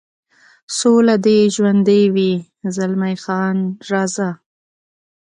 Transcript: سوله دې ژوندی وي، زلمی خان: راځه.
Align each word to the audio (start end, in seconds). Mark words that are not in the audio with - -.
سوله 0.77 1.15
دې 1.25 1.37
ژوندی 1.55 2.03
وي، 2.15 2.33
زلمی 2.75 3.15
خان: 3.23 3.57
راځه. 3.91 4.29